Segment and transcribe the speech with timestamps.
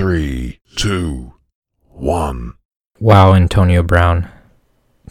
[0.00, 1.34] Three, two,
[1.90, 2.54] one.
[2.98, 4.30] Wow, Antonio Brown.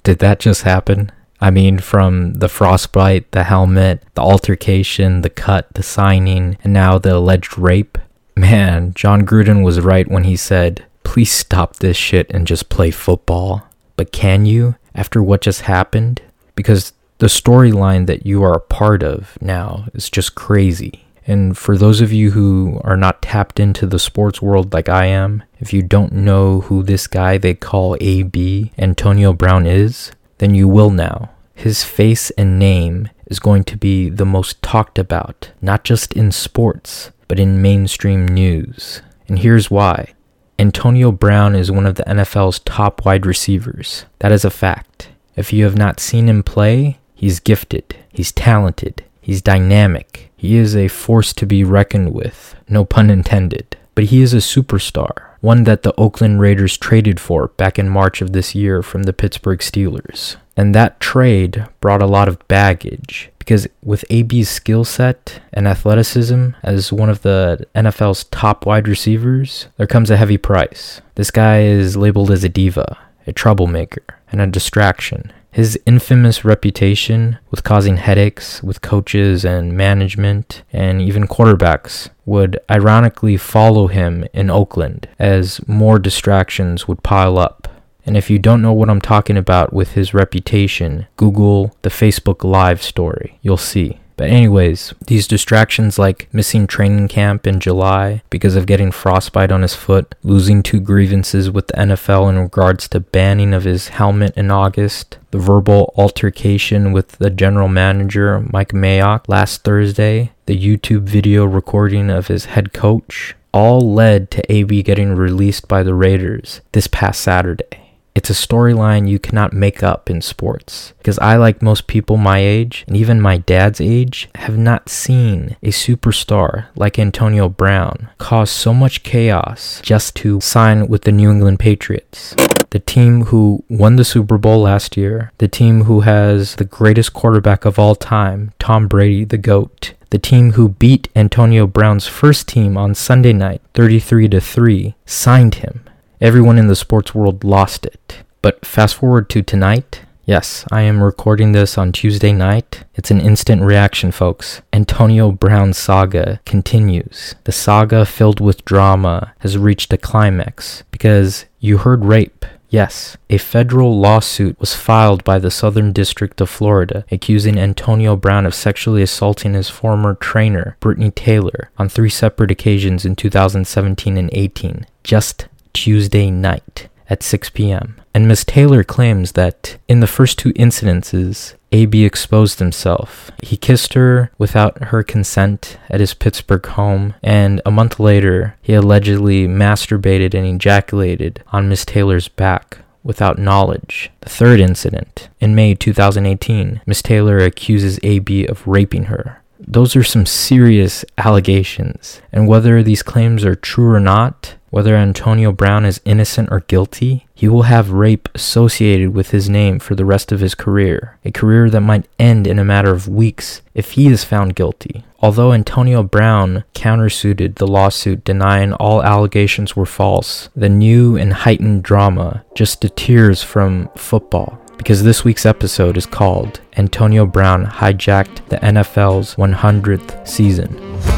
[0.02, 1.12] Did that just happen?
[1.40, 6.98] I mean, from the frostbite, the helmet, the altercation, the cut, the signing, and now
[6.98, 8.00] the alleged rape.
[8.36, 12.90] Man, Jon Gruden was right when he said, please stop this shit and just play
[12.90, 13.68] football.
[13.96, 16.24] But can you, after what just happened?
[16.56, 21.06] Because the storyline that you are a part of now is just crazy.
[21.30, 25.06] And for those of you who are not tapped into the sports world like I
[25.06, 30.56] am, if you don't know who this guy they call AB, Antonio Brown, is, then
[30.56, 31.30] you will now.
[31.54, 36.32] His face and name is going to be the most talked about, not just in
[36.32, 39.04] sports, but in mainstream news.
[39.28, 40.16] And here's why.
[40.58, 44.06] Antonio Brown is one of the NFL's top wide receivers.
[44.18, 45.10] That is a fact.
[45.36, 50.76] If you have not seen him play, he's gifted, he's talented, he's dynamic, he is
[50.76, 53.78] a force to be reckoned with, no pun intended.
[53.94, 58.22] But he is a superstar, one that the Oakland Raiders traded for back in March
[58.22, 60.38] of this year from the Pittsburgh Steelers.
[60.58, 66.52] And that trade brought a lot of baggage because with AB's skill set and athleticism
[66.64, 71.02] as one of the NFL's top wide receivers, there comes a heavy price.
[71.16, 75.32] This guy is labeled as a diva, a troublemaker, and a distraction.
[75.52, 83.36] His infamous reputation with causing headaches with coaches and management and even quarterbacks would ironically
[83.36, 87.68] follow him in Oakland as more distractions would pile up.
[88.06, 92.44] And if you don't know what I'm talking about with his reputation, Google the Facebook
[92.44, 93.40] Live story.
[93.42, 94.00] You'll see.
[94.20, 99.62] But, anyways, these distractions like missing training camp in July because of getting frostbite on
[99.62, 104.36] his foot, losing two grievances with the NFL in regards to banning of his helmet
[104.36, 111.04] in August, the verbal altercation with the general manager, Mike Mayock, last Thursday, the YouTube
[111.04, 116.60] video recording of his head coach, all led to AB getting released by the Raiders
[116.74, 117.89] this past Saturday.
[118.20, 120.92] It's a storyline you cannot make up in sports.
[120.98, 125.56] Because I, like most people my age, and even my dad's age, have not seen
[125.64, 131.32] a superstar like Antonio Brown cause so much chaos just to sign with the New
[131.32, 132.36] England Patriots.
[132.72, 137.14] The team who won the Super Bowl last year, the team who has the greatest
[137.14, 142.50] quarterback of all time, Tom Brady, the GOAT, the team who beat Antonio Brown's first
[142.50, 145.86] team on Sunday night 33 to 3 signed him
[146.22, 148.24] Everyone in the sports world lost it.
[148.42, 150.02] But fast forward to tonight.
[150.26, 152.84] Yes, I am recording this on Tuesday night.
[152.96, 154.62] It's an instant reaction, folks.
[154.74, 157.36] Antonio Brown's saga continues.
[157.46, 162.46] The saga filled with drama has reached a climax because you heard rape.
[162.70, 168.46] Yes, a federal lawsuit was filed by the Southern District of Florida accusing Antonio Brown
[168.46, 174.30] of sexually assaulting his former trainer, Brittany Taylor, on three separate occasions in 2017 and
[174.34, 174.86] 18.
[175.04, 175.48] Just
[175.84, 177.96] Tuesday night at 6 p.m.
[178.14, 183.32] And Miss Taylor claims that in the first two incidences, AB exposed himself.
[183.42, 188.74] He kissed her without her consent at his Pittsburgh home, and a month later, he
[188.74, 194.12] allegedly masturbated and ejaculated on Miss Taylor's back without knowledge.
[194.20, 199.42] The third incident, in May 2018, Miss Taylor accuses AB of raping her.
[199.58, 205.52] Those are some serious allegations, and whether these claims are true or not, whether Antonio
[205.52, 210.06] Brown is innocent or guilty, he will have rape associated with his name for the
[210.06, 213.92] rest of his career, a career that might end in a matter of weeks if
[213.92, 215.04] he is found guilty.
[215.22, 221.84] Although Antonio Brown countersuited the lawsuit denying all allegations were false, the new and heightened
[221.84, 228.56] drama just deters from football because this week's episode is called Antonio Brown Hijacked the
[228.58, 231.09] NFL's 100th Season.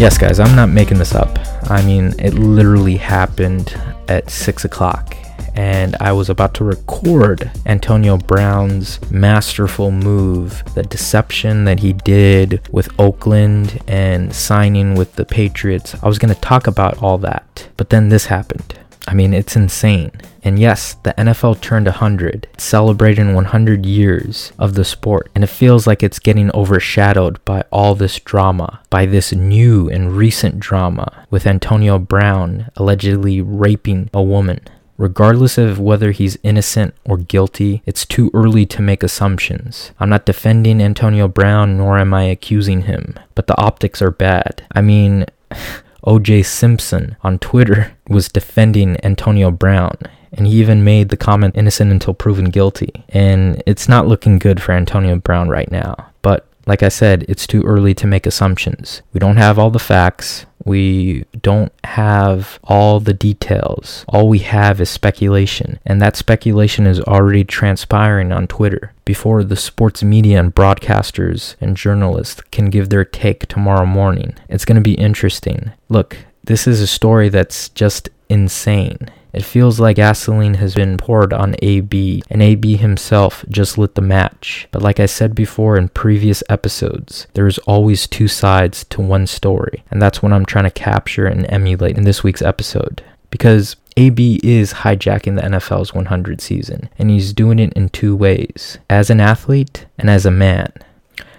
[0.00, 1.38] Yes, guys, I'm not making this up.
[1.64, 3.78] I mean, it literally happened
[4.08, 5.14] at 6 o'clock,
[5.54, 12.66] and I was about to record Antonio Brown's masterful move, the deception that he did
[12.72, 15.94] with Oakland and signing with the Patriots.
[16.02, 18.78] I was going to talk about all that, but then this happened.
[19.08, 20.12] I mean, it's insane.
[20.42, 25.86] And yes, the NFL turned 100, celebrating 100 years of the sport, and it feels
[25.86, 31.46] like it's getting overshadowed by all this drama, by this new and recent drama with
[31.46, 34.60] Antonio Brown allegedly raping a woman.
[34.96, 39.92] Regardless of whether he's innocent or guilty, it's too early to make assumptions.
[39.98, 44.62] I'm not defending Antonio Brown nor am I accusing him, but the optics are bad.
[44.72, 45.24] I mean,
[46.04, 49.96] OJ Simpson on Twitter was defending Antonio Brown.
[50.32, 53.04] And he even made the comment innocent until proven guilty.
[53.08, 56.12] And it's not looking good for Antonio Brown right now.
[56.22, 59.02] But like I said, it's too early to make assumptions.
[59.12, 60.46] We don't have all the facts.
[60.64, 64.04] We don't have all the details.
[64.08, 69.56] All we have is speculation, and that speculation is already transpiring on Twitter before the
[69.56, 74.34] sports media and broadcasters and journalists can give their take tomorrow morning.
[74.48, 75.72] It's going to be interesting.
[75.88, 79.10] Look, this is a story that's just insane.
[79.32, 84.02] It feels like gasoline has been poured on AB, and AB himself just lit the
[84.02, 84.68] match.
[84.70, 89.84] But like I said before in previous episodes, there's always two sides to one story,
[89.90, 93.04] and that's what I'm trying to capture and emulate in this week's episode.
[93.30, 98.78] Because AB is hijacking the NFL's 100 season, and he's doing it in two ways
[98.88, 100.72] as an athlete and as a man.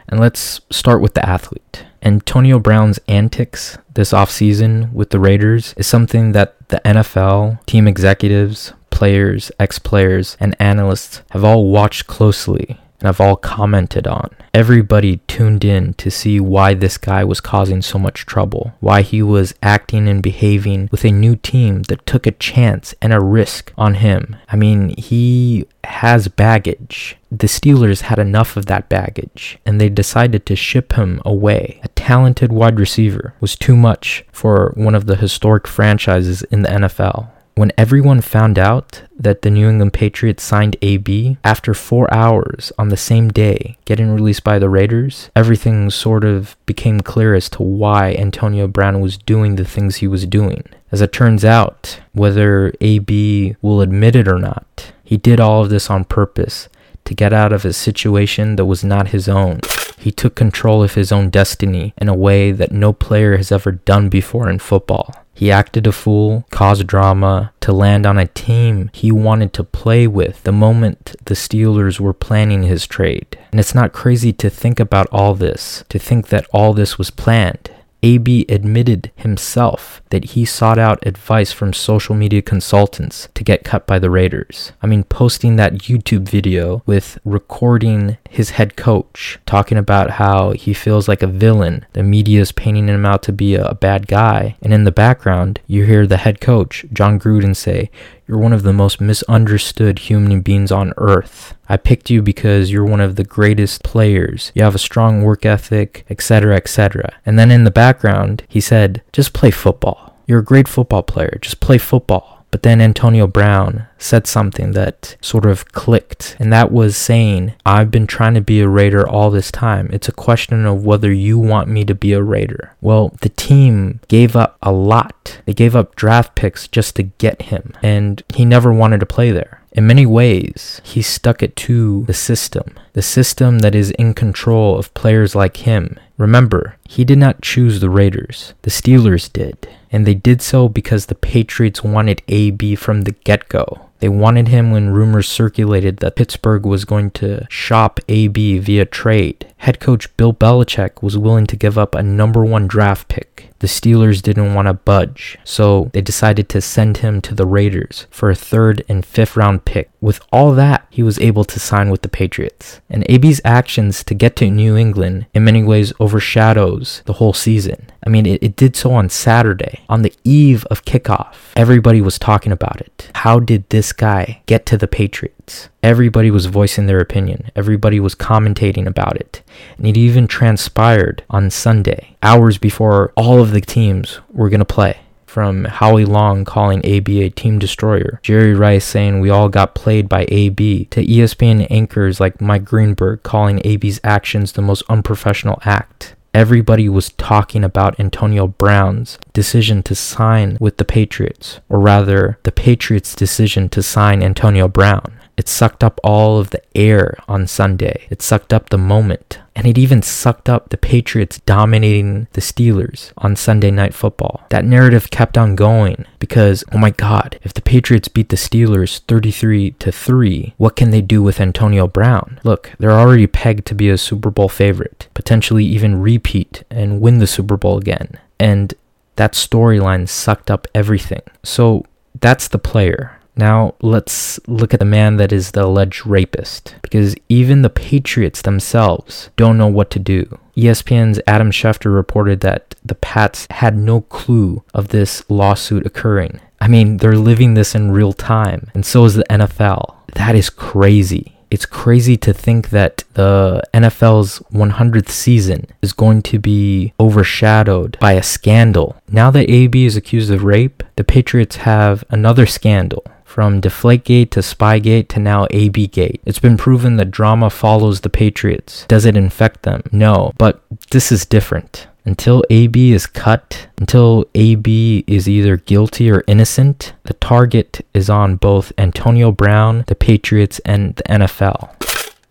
[0.07, 1.85] And let's start with the athlete.
[2.03, 8.73] Antonio Brown's antics this offseason with the Raiders is something that the NFL, team executives,
[8.89, 14.29] players, ex players, and analysts have all watched closely and have all commented on.
[14.53, 19.23] Everybody tuned in to see why this guy was causing so much trouble, why he
[19.23, 23.73] was acting and behaving with a new team that took a chance and a risk
[23.77, 24.35] on him.
[24.49, 27.17] I mean, he has baggage.
[27.33, 31.79] The Steelers had enough of that baggage, and they decided to ship him away.
[31.81, 36.69] A talented wide receiver was too much for one of the historic franchises in the
[36.69, 37.29] NFL.
[37.55, 42.89] When everyone found out that the New England Patriots signed AB, after four hours on
[42.89, 47.63] the same day getting released by the Raiders, everything sort of became clear as to
[47.63, 50.65] why Antonio Brown was doing the things he was doing.
[50.91, 55.69] As it turns out, whether AB will admit it or not, he did all of
[55.69, 56.67] this on purpose
[57.11, 59.59] to get out of a situation that was not his own.
[59.99, 63.73] He took control of his own destiny in a way that no player has ever
[63.73, 65.13] done before in football.
[65.33, 70.07] He acted a fool, caused drama to land on a team he wanted to play
[70.07, 73.37] with the moment the Steelers were planning his trade.
[73.51, 77.11] And it's not crazy to think about all this, to think that all this was
[77.11, 77.71] planned.
[78.03, 83.85] AB admitted himself that he sought out advice from social media consultants to get cut
[83.85, 84.71] by the Raiders.
[84.81, 90.73] I mean, posting that YouTube video with recording his head coach talking about how he
[90.73, 91.85] feels like a villain.
[91.93, 94.57] The media is painting him out to be a, bad guy.
[94.61, 97.89] And in the background, you hear the head coach, Jon Gruden, say,
[98.27, 101.55] You're one of the most misunderstood human beings on earth.
[101.67, 104.51] I picked you because you're one of the greatest players.
[104.55, 107.13] You have a strong work ethic, etc., etc.
[107.25, 110.15] And then in the background, he said, Just play football.
[110.27, 111.37] You're a great football player.
[111.41, 112.40] Just play football.
[112.51, 117.89] But then Antonio Brown said something that sort of clicked, and that was saying, I've
[117.89, 119.89] been trying to be a Raider all this time.
[119.93, 122.75] It's a question of whether you want me to be a Raider.
[122.81, 125.39] Well, the team gave up a lot.
[125.45, 129.31] They gave up draft picks just to get him, and he never wanted to play
[129.31, 129.60] there.
[129.73, 134.77] In many ways, he stuck it to the system, the system that is in control
[134.77, 135.97] of players like him.
[136.17, 141.05] Remember, he did not choose the Raiders, the Steelers did, and they did so because
[141.05, 143.87] the Patriots wanted AB from the get go.
[143.99, 149.53] They wanted him when rumors circulated that Pittsburgh was going to shop AB via trade.
[149.57, 153.50] Head coach Bill Belichick was willing to give up a number one draft pick.
[153.61, 158.07] The Steelers didn't want to budge, so they decided to send him to the Raiders
[158.09, 159.91] for a third and fifth round pick.
[160.01, 162.81] With all that, he was able to sign with the Patriots.
[162.89, 167.85] And AB's actions to get to New England in many ways overshadows the whole season.
[168.03, 171.35] I mean, it, it did so on Saturday, on the eve of kickoff.
[171.55, 173.11] Everybody was talking about it.
[173.13, 175.40] How did this guy get to the Patriots?
[175.83, 177.51] Everybody was voicing their opinion.
[177.55, 179.41] Everybody was commentating about it.
[179.77, 184.65] And it even transpired on Sunday, hours before all of the teams were going to
[184.65, 184.99] play.
[185.25, 190.09] From Howie Long calling AB a team destroyer, Jerry Rice saying we all got played
[190.09, 196.15] by AB, to ESPN anchors like Mike Greenberg calling AB's actions the most unprofessional act
[196.33, 202.51] everybody was talking about Antonio Brown's decision to sign with the Patriots, or rather, the
[202.51, 205.13] Patriots' decision to sign Antonio Brown.
[205.37, 208.07] It sucked up all of the air on Sunday.
[208.09, 209.39] It sucked up the moment.
[209.55, 214.45] And it even sucked up the Patriots dominating the Steelers on Sunday Night Football.
[214.49, 218.99] That narrative kept on going because, oh my God, if the Patriots beat the Steelers
[218.99, 222.39] 33 to 3, what can they do with Antonio Brown?
[222.43, 227.19] Look, they're already pegged to be a Super Bowl favorite, potentially even repeat and win
[227.19, 228.19] the Super Bowl again.
[228.39, 228.73] And
[229.17, 231.21] that storyline sucked up everything.
[231.43, 231.85] So
[232.19, 233.19] that's the player.
[233.35, 238.41] Now, let's look at the man that is the alleged rapist, because even the Patriots
[238.41, 240.37] themselves don't know what to do.
[240.57, 246.41] ESPN's Adam Schefter reported that the Pats had no clue of this lawsuit occurring.
[246.59, 249.95] I mean, they're living this in real time, and so is the NFL.
[250.13, 251.37] That is crazy.
[251.49, 258.13] It's crazy to think that the NFL's 100th season is going to be overshadowed by
[258.13, 258.95] a scandal.
[259.09, 263.03] Now that AB is accused of rape, the Patriots have another scandal.
[263.31, 266.19] From Deflategate to Spygate to now ABGate.
[266.25, 268.85] It's been proven that drama follows the Patriots.
[268.89, 269.83] Does it infect them?
[269.89, 271.87] No, but this is different.
[272.03, 278.35] Until AB is cut, until AB is either guilty or innocent, the target is on
[278.35, 281.69] both Antonio Brown, the Patriots, and the NFL.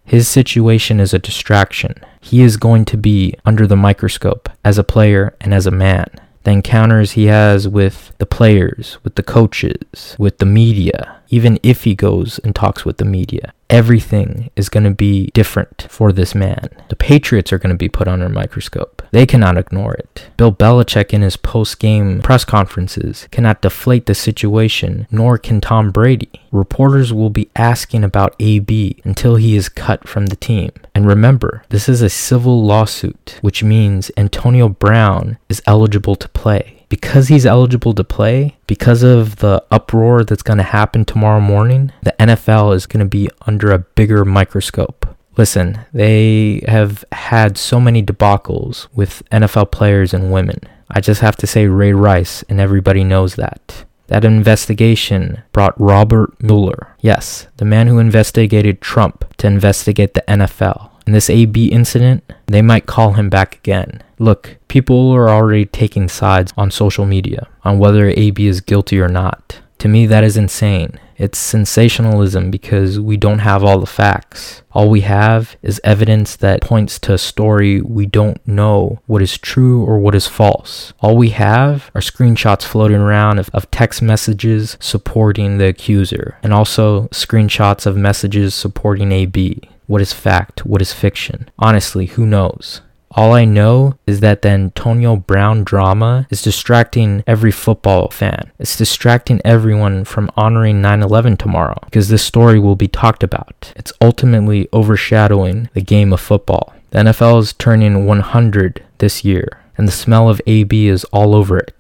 [0.05, 1.95] His situation is a distraction.
[2.21, 6.11] He is going to be under the microscope as a player and as a man
[6.45, 11.85] the encounters he has with the players, with the coaches, with the media, even if
[11.85, 13.53] he goes and talks with the media.
[13.71, 16.69] Everything is going to be different for this man.
[16.89, 19.01] The Patriots are going to be put under a microscope.
[19.13, 20.27] They cannot ignore it.
[20.37, 26.31] Bill Belichick in his post-game press conferences cannot deflate the situation, nor can Tom Brady.
[26.51, 30.73] Reporters will be asking about AB until he is cut from the team.
[30.93, 36.80] And remember, this is a civil lawsuit, which means Antonio Brown is eligible to play
[36.91, 41.93] because he's eligible to play, because of the uproar that's going to happen tomorrow morning,
[42.03, 45.07] the NFL is going to be under a bigger microscope.
[45.39, 50.59] Listen, they have had so many debacles with NFL players and women.
[50.91, 53.85] I just have to say Ray Rice, and everybody knows that.
[54.09, 60.90] That investigation brought Robert Mueller, yes, the man who investigated Trump, to investigate the NFL.
[61.11, 64.01] In this AB incident, they might call him back again.
[64.21, 69.09] Look, people are already taking sides on social media on whether AB is guilty or
[69.09, 69.59] not.
[69.79, 71.01] To me, that is insane.
[71.17, 74.63] It's sensationalism because we don't have all the facts.
[74.71, 79.37] All we have is evidence that points to a story we don't know what is
[79.37, 80.93] true or what is false.
[81.01, 86.55] All we have are screenshots floating around of, of text messages supporting the accuser and
[86.55, 89.69] also screenshots of messages supporting AB.
[89.91, 90.65] What is fact?
[90.65, 91.51] What is fiction?
[91.59, 92.81] Honestly, who knows?
[93.11, 98.53] All I know is that the Antonio Brown drama is distracting every football fan.
[98.61, 103.73] It's distracting everyone from honoring 9 11 tomorrow because this story will be talked about.
[103.75, 106.73] It's ultimately overshadowing the game of football.
[106.91, 111.59] The NFL is turning 100 this year, and the smell of AB is all over
[111.59, 111.75] it.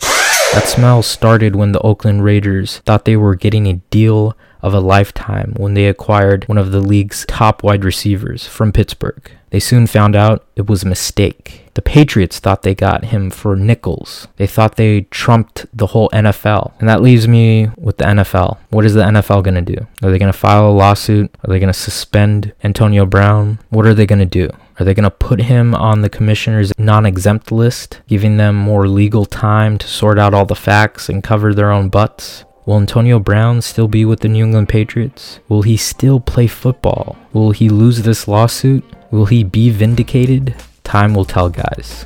[0.52, 4.81] That smell started when the Oakland Raiders thought they were getting a deal of a
[4.81, 9.31] lifetime when they acquired one of the league's top wide receivers from Pittsburgh.
[9.50, 11.69] They soon found out it was a mistake.
[11.75, 14.29] The Patriots thought they got him for nickels.
[14.37, 16.73] They thought they trumped the whole NFL.
[16.79, 18.59] And that leaves me with the NFL.
[18.71, 19.87] What is the NFL going to do?
[20.02, 21.35] Are they going to file a lawsuit?
[21.45, 23.59] Are they going to suspend Antonio Brown?
[23.71, 24.50] What are they going to do?
[24.79, 28.88] Are they going to put him on the commissioner's non exempt list, giving them more
[28.88, 32.45] legal time to sort out all the facts and cover their own butts?
[32.71, 35.41] Will Antonio Brown still be with the New England Patriots?
[35.49, 37.19] Will he still play football?
[37.33, 38.85] Will he lose this lawsuit?
[39.11, 40.55] Will he be vindicated?
[40.85, 42.05] Time will tell, guys.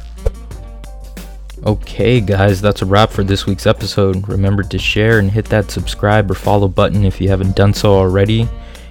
[1.66, 4.26] Okay, guys, that's a wrap for this week's episode.
[4.26, 7.92] Remember to share and hit that subscribe or follow button if you haven't done so
[7.92, 8.49] already.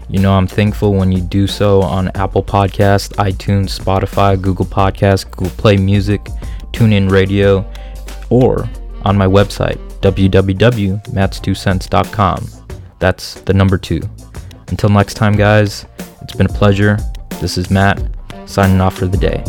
[0.09, 5.31] You know, I'm thankful when you do so on Apple Podcast, iTunes, Spotify, Google Podcast,
[5.31, 6.23] Google Play Music,
[6.71, 7.67] TuneIn Radio,
[8.29, 8.69] or
[9.05, 12.47] on my website, www.mattstwocents.com.
[12.99, 14.01] That's the number two.
[14.67, 15.85] Until next time, guys,
[16.21, 16.99] it's been a pleasure.
[17.41, 17.99] This is Matt,
[18.45, 19.43] signing off for the day.